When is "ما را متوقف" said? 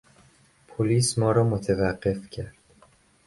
1.17-2.29